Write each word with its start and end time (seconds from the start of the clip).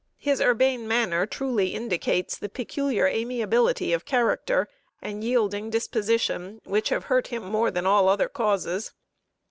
His 0.17 0.41
urbane 0.41 0.87
manner 0.87 1.27
truly 1.27 1.75
indicates 1.75 2.35
the 2.35 2.49
peculiar 2.49 3.05
amiability 3.05 3.93
of 3.93 4.03
character 4.03 4.67
and 4.99 5.23
yielding 5.23 5.69
disposition 5.69 6.59
which 6.65 6.89
have 6.89 7.03
hurt 7.03 7.27
him 7.27 7.43
more 7.43 7.69
than 7.69 7.85
all 7.85 8.09
other 8.09 8.27
causes. 8.27 8.93